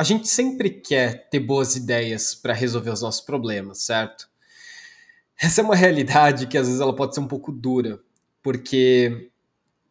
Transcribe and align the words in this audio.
A 0.00 0.02
gente 0.02 0.26
sempre 0.28 0.70
quer 0.70 1.28
ter 1.28 1.40
boas 1.40 1.76
ideias 1.76 2.34
para 2.34 2.54
resolver 2.54 2.88
os 2.88 3.02
nossos 3.02 3.20
problemas, 3.20 3.82
certo? 3.82 4.30
Essa 5.38 5.60
é 5.60 5.64
uma 5.64 5.76
realidade 5.76 6.46
que 6.46 6.56
às 6.56 6.66
vezes 6.66 6.80
ela 6.80 6.96
pode 6.96 7.14
ser 7.14 7.20
um 7.20 7.28
pouco 7.28 7.52
dura, 7.52 8.00
porque 8.42 9.30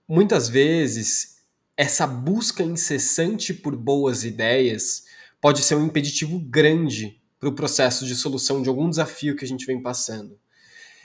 muitas 0.08 0.50
vezes 0.50 1.44
essa 1.78 2.08
busca 2.08 2.64
incessante 2.64 3.54
por 3.54 3.76
boas 3.76 4.24
ideias 4.24 5.04
pode 5.40 5.62
ser 5.62 5.76
um 5.76 5.86
impeditivo 5.86 6.40
grande 6.40 7.22
para 7.40 7.50
o 7.50 7.54
processo 7.54 8.04
de 8.04 8.16
solução 8.16 8.64
de 8.64 8.70
algum 8.70 8.90
desafio 8.90 9.36
que 9.36 9.46
a 9.46 9.48
gente 9.48 9.68
vem 9.68 9.80
passando. 9.80 10.40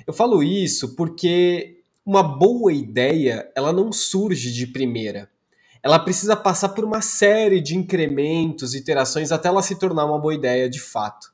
Eu 0.07 0.15
falo 0.15 0.43
isso 0.43 0.97
porque 0.97 1.83
uma 2.07 2.23
boa 2.23 2.73
ideia, 2.73 3.53
ela 3.55 3.71
não 3.71 3.93
surge 3.93 4.51
de 4.51 4.67
primeira. 4.67 5.31
Ela 5.85 5.99
precisa 5.99 6.35
passar 6.35 6.71
por 6.71 6.83
uma 6.83 7.03
série 7.03 7.61
de 7.61 7.77
incrementos, 7.77 8.75
iterações 8.75 9.31
até 9.31 9.49
ela 9.49 9.61
se 9.61 9.79
tornar 9.79 10.07
uma 10.07 10.19
boa 10.19 10.35
ideia 10.35 10.67
de 10.67 10.81
fato. 10.81 11.31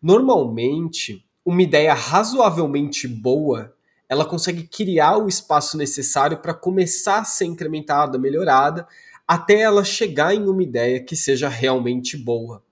Normalmente, 0.00 1.22
uma 1.44 1.60
ideia 1.60 1.92
razoavelmente 1.92 3.06
boa, 3.06 3.74
ela 4.08 4.24
consegue 4.24 4.62
criar 4.62 5.18
o 5.18 5.28
espaço 5.28 5.76
necessário 5.76 6.38
para 6.38 6.54
começar 6.54 7.18
a 7.18 7.24
ser 7.24 7.44
incrementada, 7.44 8.18
melhorada, 8.18 8.88
até 9.28 9.60
ela 9.60 9.84
chegar 9.84 10.34
em 10.34 10.48
uma 10.48 10.62
ideia 10.62 10.98
que 10.98 11.14
seja 11.14 11.50
realmente 11.50 12.16
boa. 12.16 12.64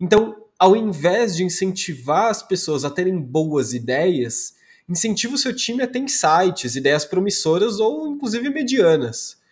Então, 0.00 0.34
ao 0.58 0.74
invés 0.74 1.36
de 1.36 1.44
incentivar 1.44 2.30
as 2.30 2.42
pessoas 2.42 2.86
a 2.86 2.90
terem 2.90 3.20
boas 3.20 3.74
ideias, 3.74 4.54
incentiva 4.88 5.34
o 5.34 5.38
seu 5.38 5.54
time 5.54 5.82
a 5.82 5.86
ter 5.86 5.98
insights, 5.98 6.74
ideias 6.74 7.04
promissoras 7.04 7.80
ou 7.80 8.08
inclusive 8.08 8.48
medianas. 8.48 9.43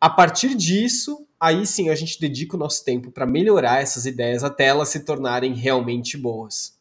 A 0.00 0.08
partir 0.08 0.54
disso, 0.54 1.26
aí 1.38 1.66
sim 1.66 1.90
a 1.90 1.94
gente 1.94 2.18
dedica 2.18 2.56
o 2.56 2.58
nosso 2.58 2.82
tempo 2.82 3.10
para 3.10 3.26
melhorar 3.26 3.82
essas 3.82 4.06
ideias 4.06 4.42
até 4.42 4.64
elas 4.64 4.88
se 4.88 5.00
tornarem 5.00 5.52
realmente 5.52 6.16
boas. 6.16 6.74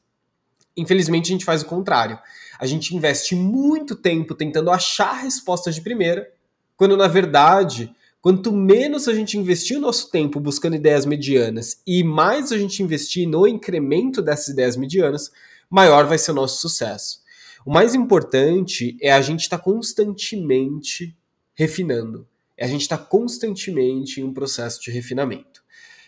Infelizmente, 0.77 1.25
a 1.25 1.33
gente 1.33 1.43
faz 1.43 1.61
o 1.61 1.65
contrário. 1.65 2.17
A 2.57 2.65
gente 2.65 2.95
investe 2.95 3.35
muito 3.35 3.93
tempo 3.97 4.33
tentando 4.33 4.71
achar 4.71 5.21
respostas 5.23 5.75
de 5.75 5.81
primeira, 5.81 6.31
quando 6.77 6.95
na 6.95 7.09
verdade, 7.09 7.93
quanto 8.21 8.53
menos 8.53 9.09
a 9.09 9.13
gente 9.13 9.37
investir 9.37 9.77
o 9.77 9.81
nosso 9.81 10.09
tempo 10.09 10.39
buscando 10.39 10.77
ideias 10.77 11.05
medianas 11.05 11.81
e 11.85 12.01
mais 12.05 12.53
a 12.53 12.57
gente 12.57 12.81
investir 12.81 13.27
no 13.27 13.45
incremento 13.45 14.21
dessas 14.21 14.47
ideias 14.47 14.77
medianas, 14.77 15.29
maior 15.69 16.05
vai 16.05 16.17
ser 16.17 16.31
o 16.31 16.35
nosso 16.35 16.61
sucesso. 16.61 17.19
O 17.65 17.73
mais 17.73 17.93
importante 17.93 18.97
é 19.01 19.11
a 19.11 19.21
gente 19.21 19.41
estar 19.41 19.57
tá 19.57 19.63
constantemente 19.63 21.13
refinando. 21.53 22.25
É 22.59 22.65
a 22.65 22.67
gente 22.67 22.81
estar 22.81 22.97
tá 22.97 23.05
constantemente 23.05 24.19
em 24.19 24.25
um 24.25 24.33
processo 24.33 24.81
de 24.81 24.91
refinamento. 24.91 25.63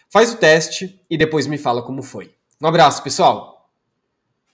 Faz 0.09 0.33
o 0.33 0.35
teste 0.35 1.01
e 1.09 1.17
depois 1.17 1.47
me 1.47 1.57
fala 1.57 1.81
como 1.81 2.03
foi. 2.03 2.35
Um 2.61 2.67
abraço, 2.67 3.01
pessoal! 3.01 3.60